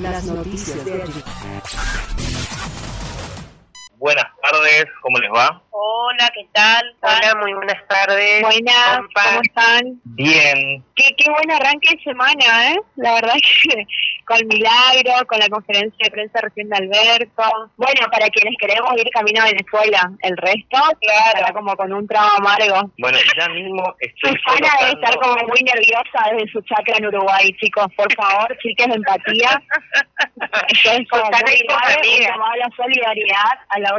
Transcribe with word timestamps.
Las 0.00 0.24
noticias 0.24 0.84
de 0.84 1.02
allí. 1.02 1.22
Buenas 3.98 4.29
tardes, 4.50 4.86
¿cómo 5.02 5.18
les 5.18 5.30
va? 5.30 5.62
Hola, 5.70 6.30
¿qué 6.34 6.46
tal? 6.52 6.94
Hola, 7.02 7.40
muy 7.40 7.54
buenas 7.54 7.86
tardes. 7.88 8.42
Buenas, 8.42 8.96
Compa. 8.96 9.22
¿cómo 9.24 9.40
están? 9.42 10.00
Bien, 10.04 10.84
Qué, 10.94 11.14
qué 11.16 11.30
buen 11.30 11.50
arranque 11.50 11.96
de 11.96 12.02
semana, 12.02 12.72
¿eh? 12.72 12.76
La 12.96 13.14
verdad 13.14 13.34
que 13.62 13.86
con 14.26 14.46
Milagro, 14.46 15.26
con 15.26 15.38
la 15.38 15.48
conferencia 15.48 16.04
de 16.04 16.10
prensa 16.10 16.40
recién 16.40 16.68
de 16.68 16.76
Alberto. 16.76 17.42
Bueno, 17.76 18.06
para 18.12 18.28
quienes 18.28 18.54
queremos 18.60 18.92
ir 18.96 19.08
camino 19.10 19.42
a 19.42 19.46
Venezuela, 19.46 20.10
el 20.22 20.36
resto, 20.36 20.78
claro, 21.00 21.54
como 21.54 21.74
con 21.76 21.92
un 21.92 22.06
trago 22.06 22.30
amargo. 22.38 22.92
bueno, 22.98 23.18
ya 23.38 23.48
mismo 23.48 23.82
estoy 24.00 24.36
Susana 24.36 24.70
debe 24.80 24.92
estar 24.92 25.18
como 25.18 25.34
muy 25.48 25.60
nerviosa 25.62 26.30
desde 26.32 26.52
su 26.52 26.60
chakra 26.62 26.96
en 26.98 27.06
Uruguay, 27.06 27.50
chicos. 27.60 27.86
Por 27.96 28.12
favor, 28.14 28.56
chiques 28.58 28.86
de 28.86 28.94
empatía. 28.94 29.62
Esto 30.68 30.90
es 30.92 31.08
como 31.08 31.24
Susana 31.26 31.50
muy 31.96 32.18
grave, 32.18 32.58
la 32.58 32.70
solidaridad, 32.76 33.56
a 33.68 33.78
la 33.80 33.94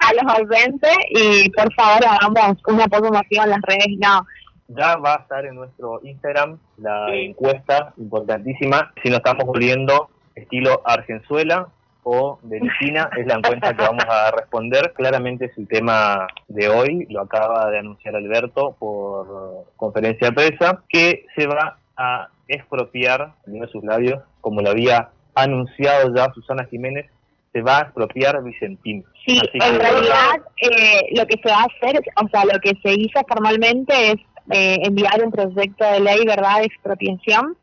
a 0.00 0.12
los 0.14 0.36
ausentes 0.36 0.96
y 1.10 1.50
por 1.50 1.72
favor 1.74 2.04
hagamos 2.06 2.58
un 2.66 2.80
apoyo 2.80 3.10
masivo 3.10 3.44
en 3.44 3.50
las 3.50 3.62
redes. 3.62 3.86
No, 3.98 4.26
Ya 4.68 4.96
va 4.96 5.14
a 5.14 5.18
estar 5.18 5.46
en 5.46 5.56
nuestro 5.56 6.00
Instagram 6.02 6.58
la 6.78 7.14
encuesta 7.14 7.92
importantísima. 7.96 8.92
Si 9.02 9.08
nos 9.08 9.18
estamos 9.18 9.44
volviendo 9.44 10.08
estilo 10.34 10.82
Argenzuela 10.84 11.68
o 12.02 12.38
Venezuela, 12.42 13.08
es 13.16 13.26
la 13.26 13.34
encuesta 13.34 13.74
que 13.74 13.82
vamos 13.82 14.04
a 14.08 14.30
responder. 14.30 14.92
Claramente 14.94 15.46
es 15.46 15.58
el 15.58 15.66
tema 15.66 16.26
de 16.48 16.68
hoy, 16.68 17.06
lo 17.08 17.22
acaba 17.22 17.70
de 17.70 17.78
anunciar 17.78 18.14
Alberto 18.14 18.76
por 18.78 19.66
conferencia 19.76 20.28
de 20.28 20.34
prensa, 20.34 20.82
que 20.88 21.26
se 21.34 21.46
va 21.46 21.78
a 21.96 22.28
expropiar, 22.48 23.32
de 23.46 23.66
sus 23.68 23.82
labios, 23.84 24.22
como 24.40 24.60
lo 24.60 24.70
había 24.70 25.08
anunciado 25.34 26.14
ya 26.14 26.32
Susana 26.34 26.64
Jiménez, 26.66 27.10
se 27.54 27.62
va 27.62 27.78
a 27.78 27.82
expropiar 27.82 28.42
Vicentín. 28.42 29.04
Sí, 29.24 29.38
Así 29.38 29.58
en 29.62 29.78
realidad 29.80 30.42
eh, 30.60 31.02
lo 31.16 31.24
que 31.26 31.36
se 31.42 31.48
va 31.48 31.60
a 31.60 31.66
hacer, 31.66 32.02
o 32.22 32.28
sea, 32.28 32.44
lo 32.44 32.58
que 32.60 32.72
se 32.82 32.92
hizo 32.92 33.20
formalmente 33.28 34.10
es 34.10 34.16
eh, 34.50 34.78
enviar 34.82 35.24
un 35.24 35.30
proyecto 35.30 35.84
de 35.90 36.00
ley, 36.00 36.24
¿verdad?, 36.26 36.58
de 36.58 36.66
expropiación. 36.66 37.56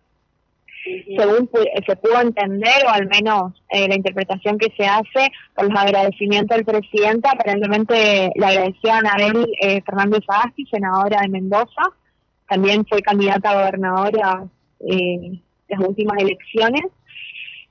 Según 1.16 1.48
pu- 1.48 1.86
se 1.86 1.96
pudo 1.98 2.22
entender, 2.22 2.86
o 2.88 2.90
al 2.90 3.08
menos 3.08 3.54
eh, 3.70 3.88
la 3.88 3.96
interpretación 3.96 4.58
que 4.58 4.74
se 4.76 4.86
hace 4.88 5.30
por 5.54 5.70
los 5.70 5.80
agradecimientos 5.80 6.56
del 6.58 6.66
presidente, 6.66 7.30
aparentemente 7.30 8.32
le 8.34 8.46
agradeció 8.46 8.92
a 8.92 8.98
Anabel 9.00 9.48
eh, 9.62 9.82
Fernández 9.84 10.24
Agasti, 10.28 10.66
senadora 10.66 11.20
de 11.22 11.28
Mendoza, 11.28 11.84
también 12.50 12.86
fue 12.88 13.02
candidata 13.04 13.52
a 13.52 13.56
gobernadora 13.62 14.44
eh, 14.80 15.40
en 15.68 15.80
las 15.80 15.88
últimas 15.88 16.18
elecciones. 16.20 16.82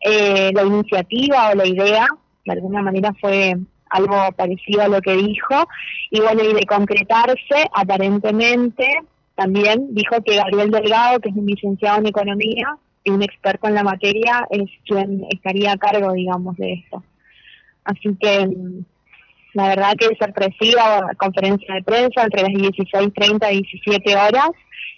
Eh, 0.00 0.50
la 0.54 0.62
iniciativa 0.62 1.50
o 1.50 1.54
la 1.54 1.66
idea, 1.66 2.06
de 2.44 2.52
alguna 2.52 2.82
manera 2.82 3.12
fue 3.20 3.56
algo 3.90 4.16
parecido 4.36 4.82
a 4.82 4.88
lo 4.88 5.00
que 5.00 5.16
dijo, 5.16 5.68
y 6.10 6.20
bueno, 6.20 6.42
y 6.42 6.54
de 6.54 6.64
concretarse, 6.64 7.68
aparentemente, 7.74 8.86
también 9.34 9.94
dijo 9.94 10.22
que 10.24 10.36
Gabriel 10.36 10.70
Delgado, 10.70 11.20
que 11.20 11.30
es 11.30 11.36
un 11.36 11.46
licenciado 11.46 11.98
en 11.98 12.06
economía 12.06 12.76
y 13.04 13.10
un 13.10 13.22
experto 13.22 13.68
en 13.68 13.74
la 13.74 13.82
materia, 13.82 14.46
es 14.50 14.70
quien 14.86 15.24
estaría 15.30 15.72
a 15.72 15.76
cargo, 15.76 16.12
digamos, 16.12 16.56
de 16.56 16.74
esto. 16.74 17.02
Así 17.84 18.16
que 18.20 18.46
mm, 18.46 18.84
la 19.54 19.68
verdad 19.68 19.94
que 19.98 20.16
sorpresiva 20.18 21.08
conferencia 21.16 21.74
de 21.74 21.82
prensa 21.82 22.22
entre 22.22 22.42
las 22.42 22.52
16.30 22.52 23.52
y 23.52 23.62
17 23.62 24.16
horas 24.16 24.50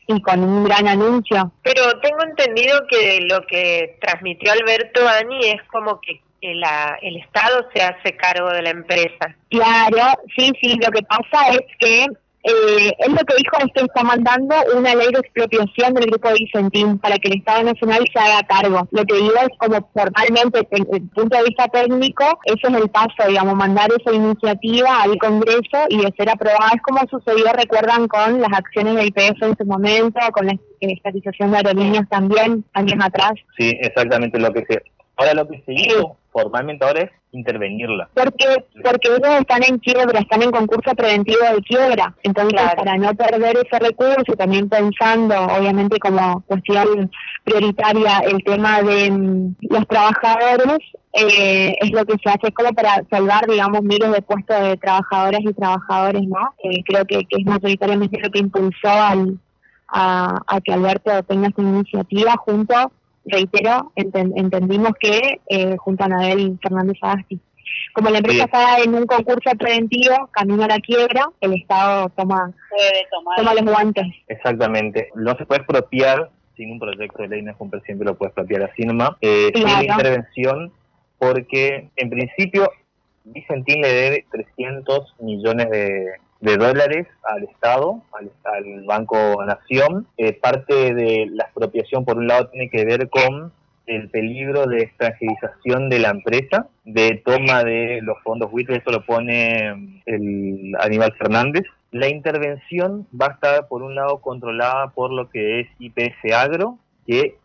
y 0.06 0.20
con 0.20 0.42
un 0.42 0.64
gran 0.64 0.88
anuncio. 0.88 1.52
Pero 1.62 1.82
tengo 2.00 2.22
entendido 2.24 2.86
que 2.88 3.20
lo 3.28 3.46
que 3.46 3.98
transmitió 4.00 4.52
Alberto 4.52 5.06
Ani 5.08 5.46
es 5.46 5.62
como 5.70 6.00
que, 6.00 6.20
la, 6.42 6.98
el 7.00 7.18
Estado 7.18 7.68
se 7.72 7.80
hace 7.82 8.16
cargo 8.16 8.50
de 8.50 8.62
la 8.62 8.70
empresa. 8.70 9.36
Claro, 9.48 10.18
sí, 10.36 10.50
sí, 10.60 10.76
lo 10.84 10.90
que 10.90 11.02
pasa 11.02 11.52
es 11.52 11.60
que 11.78 12.06
eh, 12.44 12.92
él 12.98 13.12
lo 13.12 13.18
que 13.18 13.36
dijo 13.36 13.56
es 13.58 13.72
que 13.72 13.84
está 13.84 14.02
mandando 14.02 14.56
una 14.76 14.94
ley 14.96 15.08
de 15.12 15.20
expropiación 15.20 15.94
del 15.94 16.06
Grupo 16.06 16.28
Vicentín 16.32 16.98
para 16.98 17.16
que 17.18 17.28
el 17.28 17.38
Estado 17.38 17.62
Nacional 17.62 18.04
se 18.12 18.18
haga 18.18 18.42
cargo. 18.42 18.88
Lo 18.90 19.04
que 19.04 19.14
digo 19.14 19.34
es 19.40 19.56
como 19.58 19.88
formalmente, 19.94 20.66
desde 20.68 20.96
el 20.96 21.08
punto 21.10 21.36
de 21.36 21.44
vista 21.44 21.68
técnico, 21.68 22.24
ese 22.44 22.66
es 22.66 22.74
el 22.74 22.90
paso, 22.90 23.28
digamos, 23.28 23.54
mandar 23.54 23.90
esa 23.96 24.12
iniciativa 24.12 25.02
al 25.02 25.16
Congreso 25.18 25.86
y 25.88 25.98
de 25.98 26.12
ser 26.16 26.30
aprobada. 26.30 26.72
Es 26.74 26.82
como 26.82 27.00
sucedió, 27.08 27.52
recuerdan, 27.52 28.08
con 28.08 28.40
las 28.40 28.52
acciones 28.52 28.96
de 28.96 29.06
IPF 29.06 29.42
en 29.42 29.56
su 29.56 29.64
momento, 29.64 30.18
con 30.32 30.46
la 30.46 30.54
estatización 30.80 31.52
de 31.52 31.58
aerolíneas 31.58 32.08
también, 32.08 32.64
años 32.72 32.98
atrás. 33.04 33.34
Sí, 33.56 33.72
exactamente 33.80 34.38
lo 34.40 34.52
que 34.52 34.64
se... 34.68 34.82
Ahora 35.14 35.34
lo 35.34 35.46
que 35.46 35.62
se 35.64 35.74
hizo 35.74 36.16
formalmente 36.32 36.84
ahora 36.84 37.02
es 37.02 37.10
intervenirla. 37.32 38.08
Porque 38.14 38.64
porque 38.82 39.08
ellos 39.08 39.40
están 39.40 39.62
en 39.64 39.78
quiebra, 39.78 40.20
están 40.20 40.42
en 40.42 40.50
concurso 40.50 40.94
preventivo 40.94 41.40
de 41.54 41.62
quiebra. 41.62 42.14
Entonces, 42.22 42.54
Claro. 42.60 42.76
para 42.76 42.96
no 42.96 43.14
perder 43.14 43.56
ese 43.58 43.78
recurso, 43.78 44.32
y 44.32 44.36
también 44.36 44.68
pensando, 44.68 45.34
obviamente, 45.44 45.98
como 45.98 46.42
cuestión 46.42 47.10
prioritaria 47.44 48.18
el 48.20 48.42
tema 48.44 48.82
de 48.82 49.10
mm, 49.10 49.56
los 49.70 49.86
trabajadores, 49.88 50.78
eh, 51.14 51.74
es 51.80 51.90
lo 51.92 52.04
que 52.06 52.14
se 52.22 52.30
hace 52.30 52.52
como 52.52 52.72
para 52.72 53.02
salvar, 53.10 53.46
digamos, 53.46 53.82
miles 53.82 54.12
de 54.12 54.22
puestos 54.22 54.60
de 54.60 54.76
trabajadoras 54.78 55.40
y 55.42 55.52
trabajadores, 55.52 56.22
¿no? 56.22 56.54
Eh, 56.64 56.82
creo 56.84 57.04
que, 57.04 57.24
que 57.26 57.36
es 57.40 57.44
mayoritariamente 57.44 58.18
lo 58.20 58.30
que 58.30 58.38
impulsó 58.38 58.88
al, 58.90 59.38
a, 59.88 60.38
a 60.46 60.60
que 60.60 60.72
Alberto 60.72 61.22
tenga 61.24 61.48
esta 61.48 61.62
iniciativa 61.62 62.32
junto, 62.38 62.74
reitero, 63.24 63.92
enten- 63.96 64.32
entendimos 64.36 64.92
que 65.00 65.40
eh, 65.48 65.76
junto 65.78 66.02
a 66.02 66.06
Anabel 66.06 66.58
Fernández 66.62 66.96
Agasti. 67.02 67.40
Como 67.94 68.10
la 68.10 68.18
empresa 68.18 68.38
Sí. 68.38 68.44
está 68.44 68.78
en 68.84 68.94
un 68.94 69.06
concurso 69.06 69.50
preventivo, 69.58 70.28
camino 70.32 70.64
a 70.64 70.68
la 70.68 70.78
quiebra, 70.80 71.26
el 71.40 71.54
Estado 71.54 72.08
toma, 72.16 72.52
toma 73.36 73.54
los 73.54 73.64
guantes. 73.64 74.06
Exactamente. 74.28 75.08
No 75.14 75.36
se 75.36 75.46
puede 75.46 75.60
expropiar 75.60 76.30
sin 76.56 76.72
un 76.72 76.78
proyecto 76.78 77.22
de 77.22 77.28
ley, 77.28 77.42
no 77.42 77.52
es 77.52 77.56
un 77.58 77.70
presidente 77.70 78.04
lo 78.04 78.14
puede 78.16 78.28
expropiar 78.28 78.62
así 78.64 78.82
nomás. 78.84 79.10
Eh, 79.20 79.50
sin 79.54 79.64
Claro. 79.64 79.82
intervención, 79.84 80.72
porque 81.18 81.88
en 81.96 82.10
principio 82.10 82.70
Vicentín 83.24 83.80
le 83.82 83.88
debe 83.92 84.26
300 84.32 85.14
millones 85.20 85.70
de, 85.70 86.06
de 86.42 86.56
dólares 86.56 87.06
al 87.22 87.44
Estado, 87.44 88.02
al, 88.12 88.84
Banco 88.84 89.42
Nación. 89.46 90.06
Eh, 90.18 90.32
parte 90.32 90.92
de 90.92 91.28
la 91.30 91.44
expropiación, 91.44 92.04
por 92.04 92.18
un 92.18 92.26
lado, 92.26 92.48
tiene 92.48 92.68
que 92.68 92.84
ver 92.84 93.08
con 93.08 93.52
el 93.86 94.10
peligro 94.10 94.66
de 94.66 94.82
extranjerización 94.82 95.88
de 95.88 96.00
la 96.00 96.10
empresa, 96.10 96.66
de 96.84 97.22
toma 97.24 97.64
de 97.64 98.00
los 98.02 98.16
fondos 98.22 98.50
buitres, 98.50 98.80
eso 98.80 98.90
lo 98.90 99.06
pone 99.06 99.74
mm, 99.74 100.02
el 100.06 100.72
Aníbal 100.80 101.12
Fernández. 101.14 101.64
La 101.92 102.08
intervención 102.08 103.06
va 103.18 103.26
a 103.26 103.32
estar, 103.32 103.68
por 103.68 103.82
un 103.82 103.94
lado, 103.94 104.18
controlada 104.18 104.88
por 104.88 105.12
lo 105.12 105.30
que 105.30 105.60
es 105.60 105.68
IPF 105.78 106.32
Agro, 106.34 106.78
que 107.06 107.36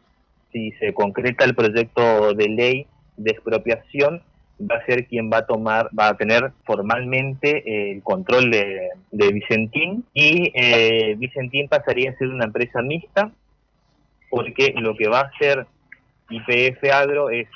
si 0.52 0.72
se 0.74 0.94
concreta 0.94 1.46
el 1.46 1.54
proyecto 1.54 2.34
de 2.34 2.50
ley 2.50 2.88
de 3.18 3.32
expropiación, 3.32 4.24
va 4.60 4.78
a 4.78 4.86
ser 4.86 5.08
quien 5.08 5.32
va 5.32 5.38
a 5.38 5.46
tomar, 5.46 5.90
va 5.98 6.10
a 6.10 6.18
tener 6.18 6.52
formalmente 6.66 7.92
el 7.92 8.02
control 8.04 8.52
de, 8.52 8.90
de 9.12 9.32
Vicentín 9.32 10.04
y 10.14 10.52
eh, 10.56 11.16
Vicentín 11.18 11.68
pasaría 11.68 12.12
a 12.12 12.18
ser 12.18 12.30
una 12.30 12.46
empresa 12.46 12.82
mixta 12.82 13.32
porque 14.30 14.74
lo 14.78 14.96
que 14.96 15.08
va 15.08 15.22
a 15.22 15.32
hacer 15.34 15.66
IPF 16.30 16.84
Agro 16.92 17.30
es 17.30 17.48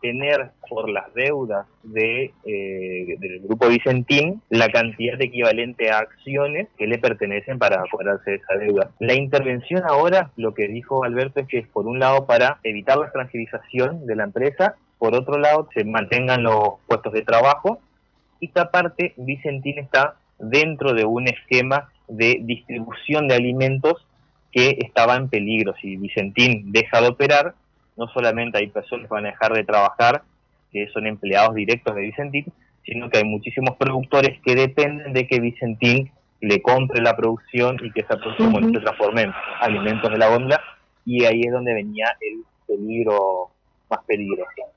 tener 0.00 0.50
por 0.68 0.88
las 0.88 1.12
deudas 1.14 1.66
de, 1.82 2.32
eh, 2.44 3.16
del 3.18 3.40
grupo 3.40 3.68
Vicentín 3.68 4.40
la 4.48 4.68
cantidad 4.68 5.20
equivalente 5.20 5.90
a 5.90 5.98
acciones 5.98 6.68
que 6.78 6.86
le 6.86 6.98
pertenecen 6.98 7.58
para 7.58 7.82
cobrarse 7.90 8.36
esa 8.36 8.54
deuda. 8.56 8.90
La 8.98 9.14
intervención 9.14 9.82
ahora, 9.86 10.30
lo 10.36 10.54
que 10.54 10.68
dijo 10.68 11.04
Alberto 11.04 11.40
es 11.40 11.48
que 11.48 11.58
es 11.58 11.68
por 11.68 11.86
un 11.86 11.98
lado 11.98 12.26
para 12.26 12.58
evitar 12.62 12.98
la 12.98 13.04
extranjerización 13.04 14.06
de 14.06 14.16
la 14.16 14.24
empresa, 14.24 14.76
por 15.00 15.14
otro 15.14 15.38
lado 15.38 15.66
se 15.74 15.82
mantengan 15.82 16.42
los 16.42 16.74
puestos 16.86 17.14
de 17.14 17.22
trabajo 17.22 17.80
y 18.38 18.48
que 18.48 18.60
aparte 18.60 19.14
Vicentín 19.16 19.78
está 19.78 20.16
dentro 20.38 20.92
de 20.92 21.06
un 21.06 21.26
esquema 21.26 21.88
de 22.06 22.38
distribución 22.42 23.26
de 23.26 23.34
alimentos 23.34 24.06
que 24.52 24.76
estaba 24.80 25.16
en 25.16 25.30
peligro. 25.30 25.74
Si 25.80 25.96
Vicentín 25.96 26.70
deja 26.70 27.00
de 27.00 27.08
operar, 27.08 27.54
no 27.96 28.08
solamente 28.08 28.58
hay 28.58 28.66
personas 28.66 29.08
que 29.08 29.14
van 29.14 29.24
a 29.24 29.30
dejar 29.30 29.54
de 29.54 29.64
trabajar, 29.64 30.22
que 30.70 30.86
son 30.88 31.06
empleados 31.06 31.54
directos 31.54 31.94
de 31.94 32.02
Vicentín, 32.02 32.52
sino 32.84 33.08
que 33.08 33.18
hay 33.18 33.24
muchísimos 33.24 33.76
productores 33.76 34.38
que 34.44 34.54
dependen 34.54 35.14
de 35.14 35.26
que 35.26 35.40
Vicentín 35.40 36.12
le 36.42 36.60
compre 36.60 37.00
la 37.00 37.16
producción 37.16 37.78
y 37.82 37.90
que 37.90 38.00
esa 38.00 38.18
producción 38.18 38.70
se 38.74 38.80
transforme 38.80 39.22
en 39.22 39.32
alimentos 39.60 40.10
de 40.10 40.18
la 40.18 40.28
góndola, 40.28 40.60
y 41.06 41.24
ahí 41.24 41.40
es 41.40 41.52
donde 41.52 41.72
venía 41.72 42.06
el 42.20 42.44
peligro 42.66 43.48
más 43.88 44.00
peligroso. 44.06 44.70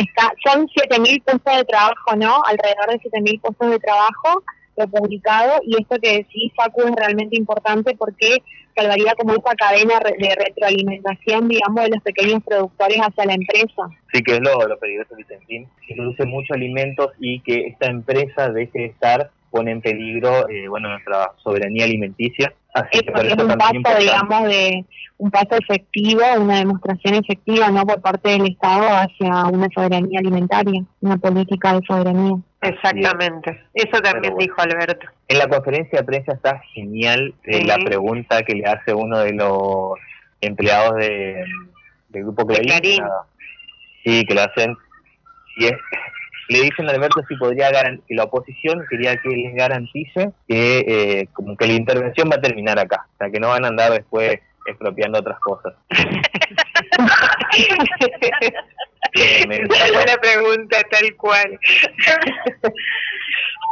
Está, 0.00 0.32
son 0.46 0.66
7.000 0.66 1.24
puestos 1.24 1.56
de 1.56 1.64
trabajo, 1.64 2.16
¿no? 2.16 2.42
Alrededor 2.46 2.88
de 2.90 3.00
7.000 3.00 3.40
puestos 3.40 3.70
de 3.70 3.78
trabajo 3.78 4.42
fue 4.74 4.86
publicado 4.88 5.60
y 5.66 5.80
esto 5.80 5.96
que 6.00 6.18
decís, 6.18 6.52
Facu, 6.56 6.82
es 6.82 6.96
realmente 6.96 7.36
importante 7.36 7.94
porque 7.96 8.38
salvaría 8.74 9.14
como 9.14 9.34
esa 9.34 9.54
cadena 9.56 10.00
de 10.00 10.34
retroalimentación, 10.34 11.48
digamos, 11.48 11.84
de 11.84 11.90
los 11.90 12.02
pequeños 12.02 12.42
productores 12.44 12.98
hacia 12.98 13.26
la 13.26 13.34
empresa. 13.34 13.82
Sí, 14.12 14.22
que 14.22 14.32
es 14.36 14.40
lo, 14.40 14.66
lo 14.66 14.78
peligroso, 14.78 15.16
Vicentín, 15.16 15.68
que 15.86 15.94
produce 15.94 16.24
muchos 16.24 16.56
alimentos 16.56 17.08
y 17.18 17.40
que 17.40 17.66
esta 17.66 17.90
empresa 17.90 18.48
deje 18.50 18.78
de 18.78 18.86
estar 18.86 19.30
pone 19.50 19.72
en 19.72 19.80
peligro 19.80 20.48
eh, 20.48 20.68
bueno 20.68 20.88
nuestra 20.90 21.32
soberanía 21.42 21.84
alimenticia. 21.84 22.52
Así 22.72 23.00
que 23.00 23.12
es 23.26 23.34
un 23.34 23.58
paso, 23.58 23.98
digamos, 23.98 24.44
de 24.44 24.84
un 25.18 25.30
paso 25.30 25.56
efectivo, 25.56 26.22
una 26.38 26.58
demostración 26.58 27.14
efectiva, 27.14 27.68
no 27.70 27.84
por 27.84 28.00
parte 28.00 28.30
del 28.30 28.46
Estado 28.46 28.86
hacia 28.88 29.46
una 29.46 29.68
soberanía 29.74 30.20
alimentaria, 30.20 30.82
una 31.00 31.16
política 31.16 31.74
de 31.74 31.80
soberanía. 31.86 32.36
Exactamente, 32.62 33.60
eso 33.74 34.00
también 34.00 34.36
dijo 34.38 34.54
Alberto. 34.58 35.06
En 35.28 35.38
la 35.38 35.48
conferencia 35.48 36.00
de 36.00 36.04
prensa 36.04 36.32
está 36.32 36.60
genial 36.74 37.34
eh, 37.44 37.64
la 37.64 37.76
pregunta 37.78 38.42
que 38.42 38.54
le 38.54 38.66
hace 38.66 38.94
uno 38.94 39.18
de 39.18 39.32
los 39.32 39.98
empleados 40.40 40.94
de, 40.96 41.44
del 42.10 42.22
grupo 42.22 42.46
Clarín. 42.46 43.02
Sí, 44.04 44.24
que 44.24 44.34
le 44.34 44.40
hacen, 44.40 44.76
si 45.54 45.66
es 45.66 45.74
le 46.50 46.62
dicen 46.62 46.88
a 46.88 46.92
Alberto 46.92 47.22
si 47.28 47.36
podría 47.36 47.70
que 47.70 48.14
la 48.14 48.24
oposición 48.24 48.84
quería 48.90 49.16
que 49.16 49.28
les 49.28 49.54
garantice 49.54 50.32
que 50.48 50.78
eh, 50.80 51.28
como 51.32 51.56
que 51.56 51.68
la 51.68 51.74
intervención 51.74 52.28
va 52.30 52.36
a 52.36 52.40
terminar 52.40 52.78
acá, 52.78 53.06
o 53.14 53.16
sea 53.18 53.30
que 53.30 53.38
no 53.38 53.48
van 53.48 53.64
a 53.64 53.68
andar 53.68 53.92
después 53.92 54.40
expropiando 54.66 55.20
otras 55.20 55.38
cosas. 55.40 55.74
buena 59.92 60.16
pregunta, 60.20 60.82
tal 60.90 61.16
cual. 61.16 61.58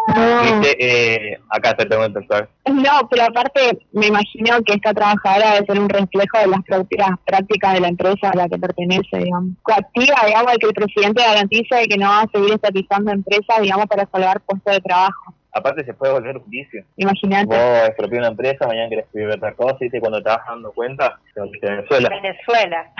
No. 0.08 0.62
Eh, 0.64 1.38
acá 1.50 1.74
te 1.74 1.84
tengo 1.84 2.08
doctor. 2.08 2.48
No, 2.66 3.08
pero 3.10 3.24
aparte 3.24 3.78
me 3.92 4.06
imagino 4.06 4.62
que 4.64 4.74
esta 4.74 4.94
trabajadora 4.94 5.54
debe 5.54 5.66
ser 5.66 5.80
un 5.80 5.88
reflejo 5.88 6.38
de 6.38 6.46
las 6.46 6.62
propias 6.64 7.10
prácticas 7.26 7.74
de 7.74 7.80
la 7.80 7.88
empresa 7.88 8.30
a 8.30 8.36
la 8.36 8.48
que 8.48 8.58
pertenece, 8.58 9.18
digamos. 9.18 9.54
Coactiva, 9.62 10.16
digamos, 10.26 10.52
de 10.52 10.58
que 10.58 10.66
el 10.66 10.74
presidente 10.74 11.22
garantice 11.22 11.88
que 11.88 11.96
no 11.98 12.08
va 12.08 12.22
a 12.22 12.30
seguir 12.32 12.54
estatizando 12.54 13.12
empresas, 13.12 13.60
digamos, 13.60 13.86
para 13.86 14.06
salvar 14.06 14.40
puestos 14.40 14.72
de 14.72 14.80
trabajo. 14.80 15.34
Aparte 15.52 15.84
se 15.84 15.94
puede 15.94 16.12
volver 16.12 16.38
justicia. 16.38 16.84
Imagínate. 16.96 17.46
Vos 17.46 17.88
expropias 17.88 18.18
una 18.20 18.28
empresa, 18.28 18.66
mañana 18.66 18.88
querés 18.88 19.06
escribir 19.06 19.30
otra 19.30 19.52
cosa 19.54 19.78
y 19.80 20.00
cuando 20.00 20.22
te 20.22 20.28
vas 20.28 20.46
dando 20.46 20.72
cuenta, 20.72 21.18
Venezuela. 21.34 22.08
Venezuela. 22.08 22.92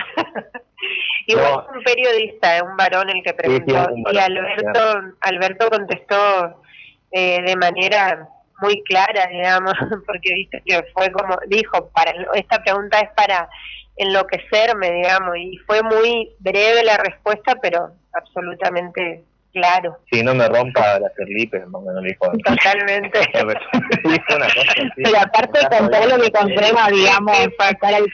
Igual 1.29 1.65
es 1.69 1.77
un 1.77 1.83
periodista, 1.83 2.63
un 2.63 2.75
varón 2.75 3.09
el 3.09 3.23
que 3.23 3.33
preguntó. 3.33 3.87
y 4.11 4.17
Alberto, 4.17 5.15
Alberto 5.21 5.69
contestó 5.69 6.63
eh, 7.11 7.41
de 7.43 7.55
manera 7.55 8.27
muy 8.61 8.81
clara, 8.83 9.27
digamos, 9.31 9.73
porque 10.07 10.33
viste 10.33 10.61
que 10.65 10.83
fue 10.93 11.11
como, 11.11 11.37
dijo, 11.47 11.89
para 11.89 12.13
esta 12.33 12.63
pregunta 12.63 12.99
es 12.99 13.09
para 13.15 13.47
enloquecerme, 13.95 14.91
digamos, 14.91 15.37
y 15.37 15.57
fue 15.67 15.83
muy 15.83 16.31
breve 16.39 16.83
la 16.83 16.97
respuesta, 16.97 17.55
pero 17.61 17.91
absolutamente 18.13 19.23
claro. 19.53 19.97
Si 20.11 20.23
no 20.23 20.33
me 20.33 20.47
rompa 20.47 20.99
la 20.99 21.09
Felipe, 21.15 21.63
no 21.69 21.81
me 21.81 21.93
lo 21.93 22.01
dijo. 22.01 22.31
Totalmente. 22.43 23.19
pero 24.95 25.19
aparte 25.19 25.59
con 25.77 25.91
todo 25.91 26.17
lo 26.17 26.23
que 26.23 26.31
comprueba, 26.31 26.87
digamos, 26.89 27.37
estar 27.39 27.93
al, 27.93 28.07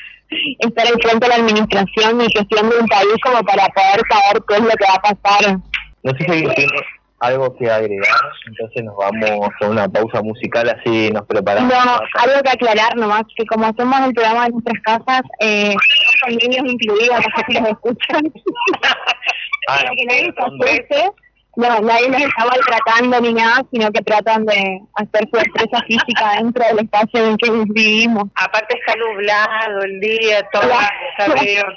estar 0.59 0.87
al 0.87 1.01
frente 1.01 1.25
de 1.25 1.29
la 1.29 1.35
administración 1.35 2.21
y 2.21 2.31
gestión 2.31 2.69
de 2.69 2.77
un 2.77 2.87
país 2.87 3.15
como 3.23 3.43
para 3.43 3.67
poder 3.69 4.01
saber 4.09 4.43
qué 4.47 4.55
es 4.55 4.61
lo 4.61 4.69
que 4.69 4.85
va 4.85 4.95
a 4.95 5.13
pasar. 5.13 5.57
No 6.03 6.11
sé 6.11 6.23
si 6.23 6.31
alguien 6.31 6.53
tiene 6.55 6.71
algo 7.19 7.55
que 7.55 7.69
agregar, 7.69 8.19
entonces 8.45 8.83
nos 8.83 8.95
vamos 8.97 9.49
a 9.61 9.67
una 9.67 9.87
pausa 9.87 10.21
musical, 10.21 10.69
así 10.69 11.09
nos 11.11 11.25
preparamos. 11.25 11.73
No, 11.73 11.99
algo 12.21 12.43
que 12.43 12.49
aclarar 12.49 12.95
nomás, 12.97 13.23
que 13.35 13.45
como 13.45 13.65
hacemos 13.65 13.99
el 14.01 14.13
programa 14.13 14.45
en 14.45 14.51
nuestras 14.51 14.81
casas, 14.83 15.21
eh, 15.39 15.75
con 16.23 16.35
niños 16.35 16.65
incluidos, 16.65 17.17
no 17.17 17.37
sé 17.37 17.43
si 17.47 17.53
los 17.53 17.69
escuchan. 17.69 18.33
ah, 19.69 19.83
que 19.97 20.05
nadie 20.05 20.85
se 20.89 21.11
no, 21.55 21.79
nadie 21.81 22.09
nos 22.09 22.21
está 22.21 22.45
maltratando 22.45 23.21
ni 23.21 23.33
nada, 23.33 23.63
sino 23.71 23.91
que 23.91 24.01
tratan 24.01 24.45
de 24.45 24.81
hacer 24.95 25.27
su 25.31 25.39
expresa 25.39 25.81
física 25.87 26.33
dentro 26.37 26.65
del 26.65 26.79
espacio 26.79 27.23
en 27.23 27.31
el 27.31 27.37
que 27.37 27.51
vivimos. 27.51 28.25
Aparte 28.35 28.77
está 28.77 28.93
nublado 28.95 29.81
el 29.83 29.99
día, 30.01 30.43
todo 30.51 30.71
está 31.17 31.33
medio... 31.33 31.63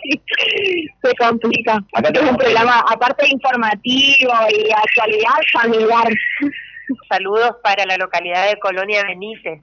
Se 1.02 1.14
complica. 1.14 1.78
es 1.92 2.20
un 2.22 2.36
programa, 2.36 2.84
aparte 2.90 3.28
informativo 3.28 4.32
y 4.50 4.70
actualidad 4.72 5.38
familiar. 5.52 6.12
Saludos 7.08 7.52
para 7.62 7.86
la 7.86 7.96
localidad 7.96 8.48
de 8.48 8.58
Colonia 8.58 9.04
Benítez. 9.04 9.60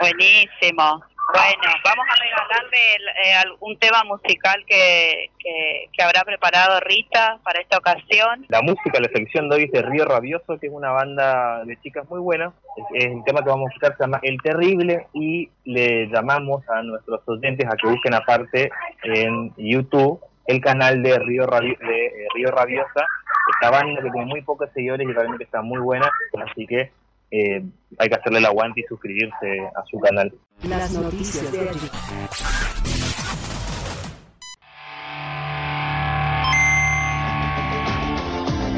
Buenísimo. 0.00 1.02
Bueno, 1.30 1.72
vamos 1.84 2.06
a 2.08 2.22
regalarle 2.22 2.94
eh, 3.22 3.56
un 3.60 3.78
tema 3.78 4.02
musical 4.04 4.64
que, 4.66 5.30
que, 5.38 6.02
habrá 6.02 6.24
preparado 6.24 6.80
Rita 6.80 7.38
para 7.44 7.60
esta 7.60 7.76
ocasión. 7.76 8.46
La 8.48 8.62
música, 8.62 8.98
la 8.98 9.08
selección 9.08 9.48
de 9.48 9.56
hoy 9.56 9.64
es 9.64 9.72
de 9.72 9.82
Río 9.82 10.06
Rabioso, 10.06 10.58
que 10.58 10.68
es 10.68 10.72
una 10.72 10.90
banda 10.90 11.64
de 11.66 11.78
chicas 11.80 12.08
muy 12.08 12.20
buena. 12.20 12.52
el 12.94 13.22
tema 13.24 13.42
que 13.42 13.50
vamos 13.50 13.66
a 13.66 13.74
escuchar 13.74 13.96
se 13.98 14.04
llama 14.04 14.20
El 14.22 14.38
Terrible 14.40 15.06
y 15.12 15.50
le 15.64 16.06
llamamos 16.06 16.66
a 16.70 16.82
nuestros 16.82 17.20
oyentes 17.28 17.66
a 17.66 17.76
que 17.76 17.88
busquen 17.88 18.14
aparte 18.14 18.70
en 19.02 19.52
YouTube 19.58 20.20
el 20.46 20.62
canal 20.62 21.02
de 21.02 21.18
Río, 21.18 21.46
de, 21.46 22.06
eh, 22.06 22.28
Río 22.34 22.50
Rabiosa. 22.50 23.06
Esta 23.54 23.70
banda 23.70 24.02
que 24.02 24.10
tiene 24.10 24.26
muy 24.26 24.40
pocos 24.42 24.70
seguidores 24.72 25.06
y 25.06 25.12
realmente 25.12 25.44
está 25.44 25.60
muy 25.60 25.78
buena, 25.78 26.10
así 26.46 26.66
que 26.66 26.90
eh, 27.30 27.62
hay 27.98 28.08
que 28.08 28.14
hacerle 28.14 28.38
el 28.38 28.46
aguante 28.46 28.80
y 28.80 28.84
suscribirse 28.84 29.60
a 29.76 29.84
su 29.90 29.98
canal. 30.00 30.32
Las 30.62 30.92
noticias 30.92 31.52
de 31.52 31.68
allí. 31.68 31.90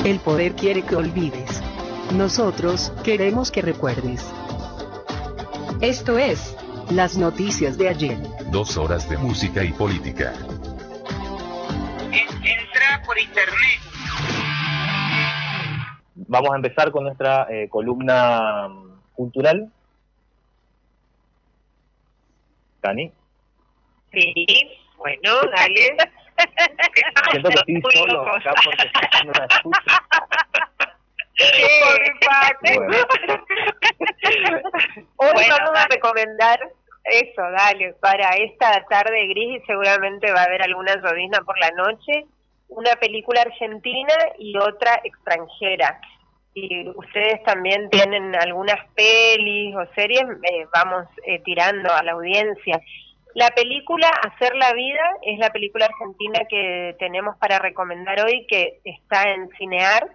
El 0.05 0.19
poder 0.21 0.55
quiere 0.55 0.83
que 0.83 0.97
olvides. 0.97 1.63
Nosotros 2.15 2.93
queremos 3.05 3.51
que 3.51 3.63
recuerdes. 3.63 4.27
Esto 5.81 6.19
es 6.19 6.57
Las 6.91 7.17
noticias 7.17 7.79
de 7.79 7.89
ayer. 7.89 8.19
Dos 8.51 8.77
horas 8.77 9.09
de 9.09 9.17
música 9.17 9.63
y 9.63 9.73
política. 9.73 10.33
Entra 12.11 13.03
por 13.07 13.17
internet 13.17 13.90
vamos 16.31 16.53
a 16.53 16.57
empezar 16.57 16.91
con 16.93 17.05
nuestra 17.05 17.47
eh, 17.51 17.69
columna 17.69 18.69
cultural. 19.15 19.71
Dani. 22.81 23.13
Sí, 24.13 24.33
bueno, 24.97 25.41
dale. 25.55 25.97
Siento 27.33 27.51
que 27.51 27.73
estoy 27.73 27.93
solo 27.93 28.23
acá 28.33 28.55
porque 28.65 28.91
no 29.27 29.33
la 29.33 29.45
escucho. 29.47 29.81
Hoy 35.17 35.45
vamos 35.49 35.71
a 35.75 35.87
recomendar 35.89 36.61
eso, 37.05 37.43
dale, 37.43 37.95
para 37.95 38.37
esta 38.37 38.85
tarde 38.89 39.27
gris 39.27 39.61
y 39.61 39.67
seguramente 39.67 40.31
va 40.33 40.43
a 40.43 40.45
haber 40.45 40.63
alguna 40.63 40.95
llovizna 40.97 41.43
por 41.43 41.59
la 41.59 41.73
noche, 41.73 42.27
una 42.69 42.95
película 42.97 43.41
argentina 43.41 44.15
y 44.39 44.57
otra 44.59 45.01
extranjera 45.03 45.99
si 46.55 46.89
ustedes 46.97 47.43
también 47.45 47.89
tienen 47.91 48.35
algunas 48.35 48.79
pelis 48.95 49.75
o 49.77 49.87
series, 49.95 50.23
eh, 50.23 50.67
vamos 50.75 51.07
eh, 51.27 51.41
tirando 51.45 51.93
a 51.93 52.03
la 52.03 52.13
audiencia. 52.13 52.81
La 53.35 53.51
película 53.51 54.09
Hacer 54.09 54.57
la 54.57 54.73
Vida 54.73 55.03
es 55.23 55.39
la 55.39 55.51
película 55.51 55.87
argentina 55.87 56.41
que 56.49 56.97
tenemos 56.99 57.37
para 57.39 57.59
recomendar 57.61 58.25
hoy, 58.25 58.47
que 58.49 58.81
está 58.85 59.23
en 59.31 59.49
Cinear, 59.57 60.09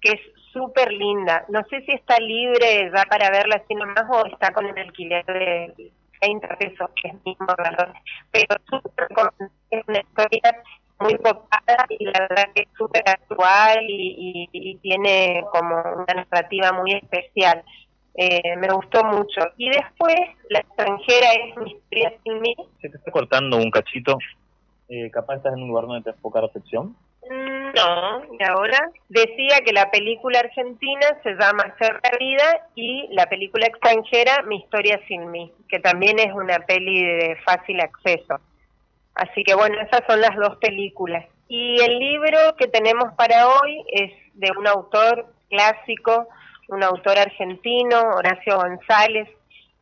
que 0.00 0.12
es 0.12 0.20
súper 0.52 0.92
linda. 0.92 1.44
No 1.48 1.64
sé 1.64 1.80
si 1.82 1.92
está 1.92 2.16
libre 2.18 2.90
ya 2.94 3.02
para 3.04 3.30
verla 3.30 3.56
así 3.56 3.74
nomás 3.74 4.04
o 4.08 4.26
está 4.26 4.52
con 4.52 4.66
el 4.66 4.78
alquiler 4.78 5.24
de 5.26 5.90
30 6.20 6.56
pesos, 6.56 6.90
que 7.02 7.08
es 7.08 7.14
mismo 7.24 7.46
valor. 7.58 7.92
Pero 8.30 8.56
súper 8.68 9.08
es 9.70 9.82
una 9.88 9.98
historia 9.98 10.62
muy 11.04 11.16
copada 11.18 11.86
y 11.90 12.04
la 12.06 12.26
verdad 12.28 12.44
que 12.54 12.62
es 12.62 12.68
súper 12.76 13.02
actual 13.06 13.78
y, 13.88 14.78
tiene 14.82 15.44
como 15.52 15.76
una 15.76 16.14
narrativa 16.14 16.72
muy 16.72 16.92
especial. 16.92 17.62
Eh, 18.16 18.56
me 18.56 18.68
gustó 18.68 19.04
mucho. 19.04 19.40
Y 19.56 19.70
después, 19.70 20.16
la 20.50 20.60
extranjera 20.60 21.32
es 21.32 21.56
Mi 21.56 21.72
historia 21.72 22.12
sin 22.22 22.40
mí. 22.40 22.54
Se 22.80 22.88
te 22.88 22.96
está 22.96 23.10
cortando 23.10 23.56
un 23.56 23.70
cachito. 23.70 24.18
Eh, 24.88 25.10
¿Capaz 25.10 25.36
estás 25.36 25.54
en 25.54 25.62
un 25.62 25.68
lugar 25.68 25.86
donde 25.86 26.12
te 26.12 26.18
poca 26.18 26.40
recepción? 26.40 26.96
Mm, 27.30 27.72
no, 27.74 28.22
y 28.38 28.42
ahora 28.44 28.90
decía 29.08 29.60
que 29.64 29.72
la 29.72 29.90
película 29.90 30.40
argentina 30.40 31.06
se 31.22 31.34
llama 31.34 31.74
Ser 31.78 31.98
la 32.02 32.18
vida 32.18 32.68
y 32.74 33.08
la 33.12 33.26
película 33.26 33.66
extranjera 33.66 34.42
Mi 34.42 34.56
historia 34.56 35.00
sin 35.08 35.30
mí, 35.30 35.50
que 35.68 35.80
también 35.80 36.18
es 36.18 36.32
una 36.34 36.58
peli 36.60 37.02
de 37.02 37.36
fácil 37.44 37.80
acceso. 37.80 38.40
Así 39.14 39.44
que 39.44 39.54
bueno, 39.54 39.80
esas 39.80 40.02
son 40.08 40.20
las 40.20 40.34
dos 40.36 40.56
películas. 40.56 41.24
Y 41.48 41.80
el 41.80 41.98
libro 41.98 42.38
que 42.58 42.68
tenemos 42.68 43.12
para 43.14 43.48
hoy 43.48 43.84
es 43.92 44.12
de 44.34 44.50
un 44.58 44.66
autor 44.66 45.26
clásico, 45.48 46.28
un 46.68 46.82
autor 46.82 47.18
argentino, 47.18 48.00
Horacio 48.16 48.56
González. 48.56 49.28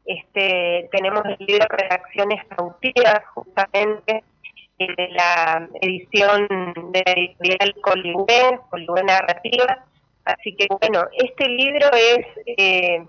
Este, 0.04 0.88
tenemos 0.90 1.22
el 1.24 1.46
libro 1.46 1.64
Redacciones 1.70 2.44
Cautivas, 2.48 3.22
justamente, 3.34 4.24
eh, 4.78 4.86
de 4.96 5.08
la 5.10 5.68
edición 5.80 6.48
de 6.92 7.02
la 7.06 7.12
editorial 7.12 7.74
Colibé 7.80 9.04
Narrativa. 9.04 9.84
Así 10.24 10.54
que, 10.56 10.66
bueno, 10.80 11.04
este 11.12 11.48
libro 11.48 11.88
es 11.94 12.26
eh, 12.58 13.06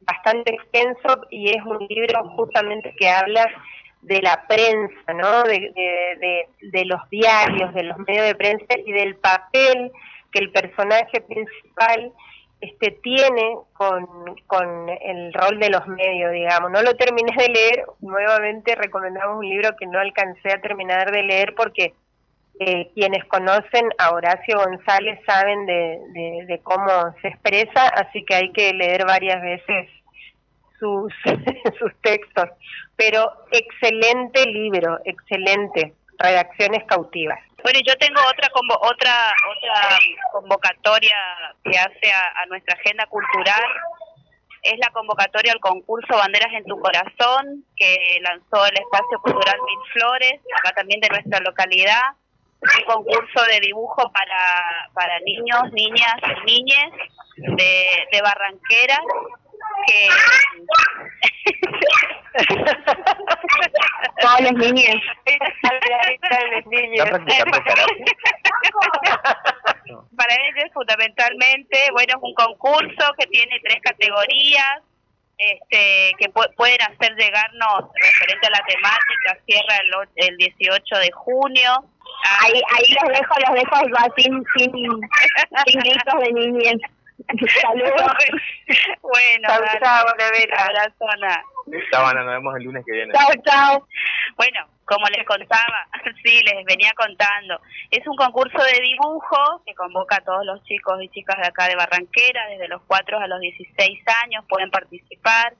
bastante 0.00 0.54
extenso 0.54 1.26
y 1.30 1.50
es 1.50 1.62
un 1.64 1.78
libro 1.88 2.28
justamente 2.30 2.94
que 2.96 3.08
habla 3.08 3.46
de 4.02 4.22
la 4.22 4.46
prensa, 4.46 5.12
¿no? 5.12 5.42
De, 5.42 6.46
de, 6.60 6.84
los 6.84 7.00
diarios, 7.10 7.74
de 7.74 7.82
los 7.82 7.98
medios 7.98 8.26
de 8.26 8.34
prensa 8.34 8.66
y 8.84 8.92
del 8.92 9.16
papel 9.16 9.90
que 10.32 10.38
el 10.38 10.50
personaje 10.50 11.20
principal 11.20 12.12
este 12.60 12.90
tiene 13.02 13.56
con, 13.72 14.06
con 14.46 14.88
el 14.88 15.32
rol 15.32 15.60
de 15.60 15.70
los 15.70 15.86
medios, 15.86 16.32
digamos. 16.32 16.70
No 16.70 16.82
lo 16.82 16.96
terminé 16.96 17.32
de 17.36 17.48
leer, 17.48 17.84
nuevamente 18.00 18.74
recomendamos 18.74 19.38
un 19.38 19.48
libro 19.48 19.70
que 19.78 19.86
no 19.86 19.98
alcancé 20.00 20.52
a 20.52 20.60
terminar 20.60 21.12
de 21.12 21.22
leer 21.22 21.54
porque 21.54 21.94
eh, 22.58 22.90
quienes 22.94 23.24
conocen 23.26 23.88
a 23.98 24.10
Horacio 24.10 24.58
González 24.58 25.20
saben 25.24 25.66
de, 25.66 26.44
de 26.46 26.60
cómo 26.64 27.14
se 27.22 27.28
expresa, 27.28 27.88
así 27.88 28.24
que 28.24 28.34
hay 28.34 28.52
que 28.52 28.72
leer 28.74 29.04
varias 29.06 29.40
veces 29.40 29.88
sus, 30.78 31.12
sus 31.78 31.94
textos, 32.02 32.48
pero 32.96 33.30
excelente 33.50 34.44
libro, 34.46 34.98
excelente, 35.04 35.94
Redacciones 36.18 36.84
Cautivas. 36.84 37.38
Bueno, 37.62 37.80
yo 37.86 37.96
tengo 37.96 38.20
otra 38.20 38.48
otra 38.80 39.32
otra 39.50 39.98
convocatoria 40.32 41.16
que 41.64 41.78
hace 41.78 42.12
a, 42.12 42.46
nuestra 42.46 42.74
agenda 42.74 43.06
cultural. 43.06 43.62
Es 44.62 44.78
la 44.78 44.90
convocatoria 44.90 45.52
al 45.52 45.60
concurso 45.60 46.16
Banderas 46.16 46.52
en 46.52 46.64
tu 46.64 46.78
Corazón, 46.80 47.64
que 47.76 48.18
lanzó 48.20 48.66
el 48.66 48.78
Espacio 48.78 49.20
Cultural 49.22 49.56
Mil 49.64 49.92
Flores, 49.92 50.40
acá 50.58 50.72
también 50.72 51.00
de 51.00 51.08
nuestra 51.08 51.40
localidad. 51.40 52.02
Un 52.60 52.84
concurso 52.86 53.44
de 53.50 53.60
dibujo 53.60 54.10
para, 54.12 54.90
para 54.92 55.20
niños, 55.20 55.72
niñas 55.72 56.16
y 56.24 56.52
niñes 56.52 56.92
de, 57.36 57.86
de 58.10 58.22
Barranquera 58.22 59.00
que 59.86 60.08
todos 64.20 64.40
los 64.40 64.52
niños. 64.52 65.02
Para 70.16 70.34
ellos 70.34 70.70
fundamentalmente 70.74 71.78
bueno 71.92 72.14
es 72.16 72.22
un 72.22 72.34
concurso 72.34 73.14
que 73.18 73.26
tiene 73.26 73.60
tres 73.62 73.80
categorías 73.82 74.82
este 75.38 76.12
que 76.18 76.28
pueden 76.30 76.82
hacer 76.82 77.14
llegarnos 77.14 77.84
referente 77.94 78.48
a 78.48 78.50
la 78.50 78.60
temática 78.66 79.38
cierra 79.46 79.76
el, 79.76 79.92
el 80.28 80.36
18 80.36 80.98
de 80.98 81.10
junio. 81.12 81.84
Ahí 82.42 82.60
ahí 82.76 82.92
los 83.00 83.08
dejo 83.16 83.34
los 83.46 83.54
dejo 83.54 83.76
sin 84.16 84.44
sin, 84.56 84.72
sin 85.66 85.80
gritos 85.80 86.20
de 86.20 86.32
niñez 86.32 86.80
Saludos. 87.60 87.92
bueno, 89.02 89.48
chao, 89.48 89.60
chao, 89.80 90.06
Abrazo, 90.08 91.08
Ana. 91.12 91.42
Chao, 91.90 92.06
Ana, 92.06 92.22
nos 92.22 92.34
vemos 92.34 92.56
el 92.56 92.64
lunes 92.64 92.84
que 92.86 92.92
viene. 92.92 93.12
Chao, 93.12 93.30
chao. 93.44 93.88
Bueno, 94.36 94.66
como 94.88 95.06
les 95.08 95.24
contaba, 95.26 95.86
sí, 96.24 96.40
les 96.42 96.64
venía 96.64 96.92
contando, 96.96 97.60
es 97.90 98.06
un 98.06 98.16
concurso 98.16 98.58
de 98.64 98.80
dibujo 98.80 99.62
que 99.66 99.74
convoca 99.74 100.16
a 100.16 100.20
todos 100.24 100.44
los 100.46 100.64
chicos 100.64 101.02
y 101.02 101.08
chicas 101.10 101.36
de 101.38 101.46
acá 101.46 101.68
de 101.68 101.76
Barranquera, 101.76 102.46
desde 102.48 102.68
los 102.68 102.80
4 102.86 103.18
a 103.18 103.26
los 103.26 103.40
16 103.40 104.00
años, 104.24 104.44
pueden 104.48 104.70
participar. 104.70 105.52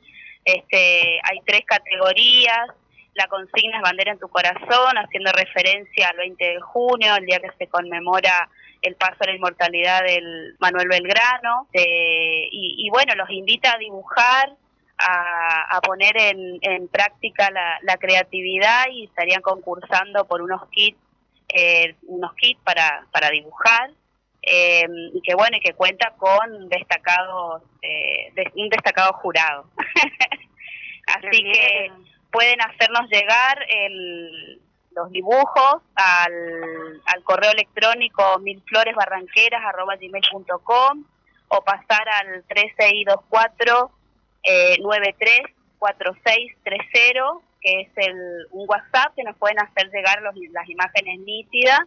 Este, 0.45 1.21
hay 1.23 1.41
tres 1.45 1.63
categorías. 1.67 2.69
La 3.15 3.27
consigna 3.27 3.77
es 3.77 3.83
Bandera 3.83 4.13
en 4.13 4.19
tu 4.19 4.29
Corazón, 4.29 4.97
haciendo 4.97 5.33
referencia 5.33 6.09
al 6.09 6.17
20 6.17 6.45
de 6.45 6.61
junio, 6.61 7.17
el 7.17 7.27
día 7.27 7.41
que 7.41 7.51
se 7.59 7.67
conmemora 7.67 8.49
el 8.83 8.95
paso 8.95 9.17
a 9.21 9.27
la 9.27 9.35
inmortalidad 9.35 10.03
del 10.03 10.57
Manuel 10.59 10.89
Belgrano, 10.89 11.69
eh, 11.73 12.49
y, 12.51 12.89
bueno, 12.91 13.15
los 13.15 13.31
invita 13.31 13.73
a 13.73 13.79
dibujar, 13.79 14.55
a, 14.99 15.81
poner 15.83 16.17
en, 16.19 16.89
práctica 16.89 17.51
la, 17.51 17.97
creatividad 17.99 18.87
y 18.91 19.05
estarían 19.05 19.43
concursando 19.43 20.27
por 20.27 20.43
unos 20.43 20.69
kits, 20.71 20.99
eh, 21.49 21.95
unos 22.03 22.35
kits 22.35 22.61
para, 22.63 23.07
para 23.13 23.31
dibujar. 23.31 23.91
Eh, 24.43 24.87
y 25.13 25.21
que 25.23 25.35
bueno, 25.35 25.57
y 25.57 25.61
que 25.61 25.75
cuenta 25.75 26.15
con 26.17 26.69
destacados, 26.69 27.63
un 28.55 28.69
destacado 28.69 29.13
jurado. 29.15 29.67
Así 31.07 31.43
que 31.43 31.91
pueden 32.31 32.61
hacernos 32.61 33.09
llegar 33.11 33.65
el, 33.69 34.61
los 34.99 35.11
dibujos 35.13 35.83
al, 35.95 37.01
correo 37.25 37.53
electrónico 37.53 38.39
milfloresbarranqueras.com 38.41 41.05
o 41.49 41.61
pasar 41.63 42.09
al 42.09 42.45
3624 42.49 43.91
eh, 44.43 44.77
934630 44.81 47.49
que 47.61 47.81
es 47.81 47.89
el, 47.97 48.47
un 48.53 48.69
WhatsApp 48.69 49.17
que 49.17 49.25
nos 49.25 49.37
pueden 49.37 49.59
hacer 49.59 49.91
llegar 49.91 50.23
los, 50.23 50.33
las 50.53 50.69
imágenes 50.69 51.19
nítidas 51.21 51.81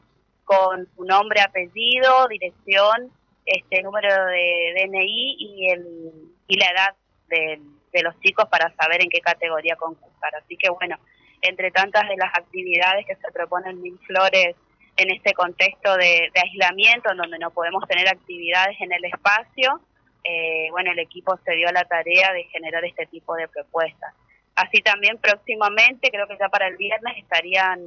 con 0.44 0.86
su 0.96 1.06
nombre, 1.06 1.40
apellido, 1.42 2.28
dirección, 2.28 3.10
este 3.46 3.82
número 3.82 4.26
de 4.26 4.74
DNI 4.76 5.36
y, 5.40 5.70
el, 5.72 6.12
y 6.48 6.58
la 6.58 6.72
edad 6.72 6.94
de, 7.30 7.62
de 7.94 8.04
los 8.04 8.20
chicos 8.20 8.50
para 8.50 8.76
saber 8.76 9.02
en 9.02 9.08
qué 9.10 9.22
categoría 9.22 9.78
concursar. 9.78 10.36
Así 10.36 10.58
que 10.58 10.70
bueno, 10.70 10.98
entre 11.42 11.72
tantas 11.72 12.08
de 12.08 12.16
las 12.18 12.34
actividades 12.36 13.06
que 13.06 13.16
se 13.16 13.32
proponen 13.32 13.82
Mil 13.82 13.98
Flores 14.06 14.56
en 14.98 15.12
este 15.12 15.34
contexto 15.34 15.96
de, 15.98 16.32
aislamiento, 16.36 17.12
en 17.12 17.18
donde 17.18 17.40
no 17.40 17.52
podemos 17.52 17.88
tener 17.88 18.08
actividades 18.08 18.80
en 18.80 18.92
el 18.92 19.06
espacio, 19.06 19.82
eh, 20.24 20.68
bueno, 20.72 20.92
el 20.92 21.00
equipo 21.00 21.40
se 21.44 21.54
dio 21.54 21.72
la 21.72 21.86
tarea 21.86 22.32
de 22.34 22.44
generar 22.46 22.86
este 22.86 23.06
tipo 23.08 23.36
de 23.36 23.48
propuestas. 23.48 24.14
Así 24.56 24.82
también 24.82 25.18
próximamente, 25.18 26.12
creo 26.12 26.28
que 26.28 26.38
ya 26.38 26.50
para 26.50 26.68
el 26.68 26.78
viernes 26.78 27.18
estarían 27.18 27.80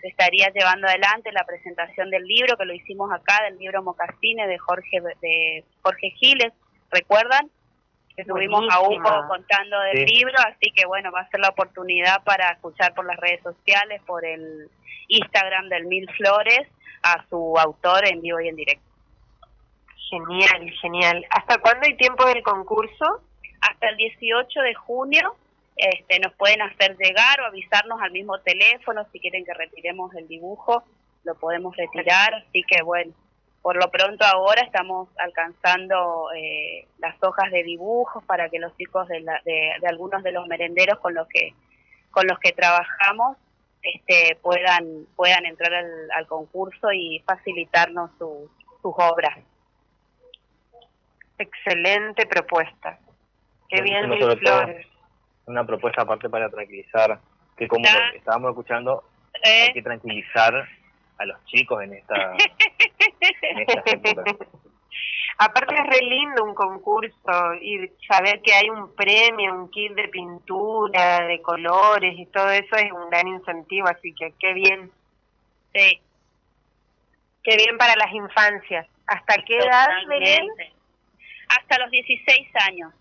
se 0.00 0.08
estaría 0.08 0.50
llevando 0.50 0.86
adelante 0.86 1.32
la 1.32 1.44
presentación 1.44 2.10
del 2.10 2.24
libro 2.24 2.56
que 2.56 2.66
lo 2.66 2.74
hicimos 2.74 3.10
acá, 3.12 3.42
del 3.44 3.58
libro 3.58 3.82
Mocasine 3.82 4.46
de 4.46 4.58
Jorge 4.58 5.00
de 5.22 5.64
Jorge 5.82 6.10
Giles, 6.18 6.52
¿recuerdan? 6.90 7.50
Estuvimos 8.16 8.64
a 8.70 8.80
Hugo 8.80 9.28
contando 9.28 9.80
del 9.80 10.04
libro, 10.04 10.34
así 10.38 10.70
que 10.74 10.86
bueno, 10.86 11.10
va 11.12 11.20
a 11.20 11.28
ser 11.30 11.40
la 11.40 11.48
oportunidad 11.48 12.22
para 12.24 12.50
escuchar 12.50 12.94
por 12.94 13.06
las 13.06 13.16
redes 13.16 13.42
sociales, 13.42 14.00
por 14.06 14.24
el 14.24 14.68
Instagram 15.08 15.68
del 15.68 15.86
Mil 15.86 16.08
Flores, 16.16 16.68
a 17.02 17.24
su 17.28 17.56
autor 17.58 18.06
en 18.06 18.20
vivo 18.20 18.40
y 18.40 18.48
en 18.48 18.56
directo. 18.56 18.84
Genial, 20.10 20.70
genial. 20.80 21.26
¿Hasta 21.30 21.58
cuándo 21.58 21.86
hay 21.86 21.96
tiempo 21.96 22.24
del 22.26 22.42
concurso? 22.42 23.22
Hasta 23.60 23.88
el 23.88 23.96
18 23.96 24.60
de 24.60 24.74
junio. 24.74 25.36
Este, 25.76 26.18
nos 26.18 26.34
pueden 26.34 26.60
hacer 26.62 26.96
llegar 26.98 27.40
o 27.40 27.46
avisarnos 27.46 28.00
al 28.02 28.10
mismo 28.10 28.38
teléfono 28.40 29.06
si 29.12 29.20
quieren 29.20 29.44
que 29.44 29.54
retiremos 29.54 30.14
el 30.14 30.28
dibujo, 30.28 30.84
lo 31.24 31.34
podemos 31.36 31.74
retirar, 31.74 32.34
así 32.34 32.62
que 32.64 32.82
bueno, 32.82 33.14
por 33.62 33.76
lo 33.76 33.90
pronto 33.90 34.24
ahora 34.24 34.62
estamos 34.62 35.08
alcanzando 35.18 36.28
eh, 36.34 36.86
las 36.98 37.14
hojas 37.22 37.50
de 37.50 37.62
dibujos 37.62 38.24
para 38.24 38.48
que 38.48 38.58
los 38.58 38.74
chicos 38.76 39.06
de, 39.08 39.20
de, 39.44 39.86
algunos 39.86 40.22
de 40.22 40.32
los 40.32 40.46
merenderos 40.46 40.98
con 41.00 41.14
los 41.14 41.28
que 41.28 41.54
con 42.10 42.26
los 42.26 42.38
que 42.38 42.52
trabajamos 42.52 43.36
este, 43.82 44.36
puedan 44.42 45.06
puedan 45.14 45.44
entrar 45.46 45.72
al, 45.74 46.26
concurso 46.26 46.90
y 46.92 47.22
facilitarnos 47.26 48.10
sus 48.18 48.48
obras. 48.82 49.38
Excelente 51.38 52.26
propuesta. 52.26 52.98
Qué 53.68 53.80
bien, 53.82 54.06
Flores. 54.38 54.86
Una 55.46 55.64
propuesta 55.64 56.02
aparte 56.02 56.28
para 56.28 56.50
tranquilizar, 56.50 57.18
que 57.56 57.66
como 57.66 57.84
estábamos 58.14 58.50
escuchando, 58.50 59.04
hay 59.44 59.68
¿Eh? 59.68 59.70
que 59.72 59.82
tranquilizar 59.82 60.68
a 61.18 61.24
los 61.24 61.44
chicos 61.46 61.82
en 61.82 61.94
esta, 61.94 62.14
Aparte 65.38 65.74
es 65.74 65.86
re 65.86 66.04
lindo 66.04 66.44
un 66.44 66.54
concurso 66.54 67.54
y 67.62 67.90
saber 68.06 68.42
que 68.42 68.52
hay 68.52 68.68
un 68.68 68.94
premio, 68.94 69.54
un 69.54 69.70
kit 69.70 69.92
de 69.94 70.08
pintura, 70.08 71.26
de 71.26 71.40
colores 71.40 72.14
y 72.18 72.26
todo 72.26 72.50
eso 72.50 72.76
es 72.76 72.92
un 72.92 73.08
gran 73.08 73.26
incentivo, 73.26 73.88
así 73.88 74.14
que 74.14 74.34
qué 74.38 74.52
bien. 74.52 74.90
Sí. 75.74 76.00
Qué 77.42 77.56
bien 77.56 77.78
para 77.78 77.96
las 77.96 78.12
infancias. 78.12 78.86
¿Hasta 79.06 79.42
qué 79.44 79.56
edad, 79.56 79.88
Hasta 81.48 81.78
los 81.78 81.90
16 81.90 82.48
años. 82.68 82.92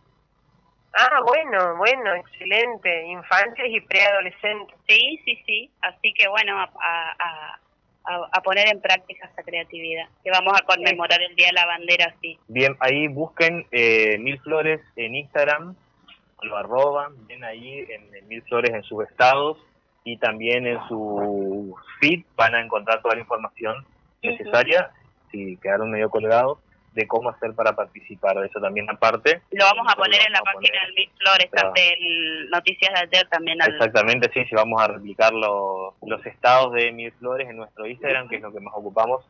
Ah, 0.93 1.19
bueno, 1.25 1.75
bueno, 1.75 2.15
excelente. 2.15 3.05
Infancias 3.07 3.67
y 3.67 3.81
preadolescentes. 3.81 4.75
Sí, 4.87 5.19
sí, 5.25 5.43
sí. 5.45 5.71
Así 5.81 6.13
que 6.13 6.29
bueno, 6.29 6.57
a, 6.57 6.69
a 6.71 7.59
a, 8.09 8.41
poner 8.41 8.67
en 8.67 8.81
práctica 8.81 9.29
esa 9.31 9.43
creatividad, 9.43 10.07
que 10.23 10.31
vamos 10.31 10.53
a 10.59 10.65
conmemorar 10.65 11.21
el 11.21 11.35
Día 11.35 11.47
de 11.47 11.53
la 11.53 11.65
Bandera 11.65 12.13
así. 12.15 12.39
Bien, 12.47 12.75
ahí 12.79 13.07
busquen 13.07 13.65
eh, 13.71 14.17
Mil 14.17 14.39
Flores 14.41 14.81
en 14.95 15.15
Instagram, 15.15 15.75
lo 16.41 16.57
arroban, 16.57 17.13
ven 17.27 17.43
ahí 17.43 17.85
en, 17.89 18.27
Mil 18.27 18.41
Flores 18.43 18.73
en 18.73 18.83
sus 18.83 19.03
estados 19.05 19.57
y 20.03 20.17
también 20.17 20.65
en 20.65 20.79
su 20.87 21.75
feed 21.99 22.23
van 22.35 22.55
a 22.55 22.61
encontrar 22.61 23.01
toda 23.01 23.15
la 23.15 23.21
información 23.21 23.85
necesaria, 24.23 24.91
si 25.31 25.57
quedaron 25.57 25.91
medio 25.91 26.09
colgados 26.09 26.59
de 26.93 27.07
cómo 27.07 27.29
hacer 27.29 27.53
para 27.53 27.73
participar 27.73 28.37
de 28.39 28.47
eso 28.47 28.59
también 28.59 28.89
aparte. 28.89 29.41
Lo 29.51 29.65
vamos 29.65 29.85
a 29.91 29.95
poner 29.95 30.21
en 30.25 30.33
la 30.33 30.41
página 30.41 30.81
del 30.85 30.93
Mil 30.95 31.09
Flores, 31.17 31.51
del 31.75 32.49
Noticias 32.49 32.93
de 32.93 32.99
ayer 32.99 33.27
también. 33.29 33.57
Exactamente, 33.61 34.29
sí, 34.33 34.45
sí, 34.45 34.55
vamos 34.55 34.81
a 34.81 34.87
replicar 34.87 35.33
los, 35.33 35.93
los 36.01 36.25
estados 36.25 36.73
de 36.73 36.91
Mil 36.91 37.11
Flores 37.13 37.49
en 37.49 37.57
nuestro 37.57 37.85
Instagram, 37.85 38.27
que 38.27 38.37
es 38.37 38.41
lo 38.41 38.51
que 38.51 38.59
más 38.59 38.73
ocupamos 38.75 39.23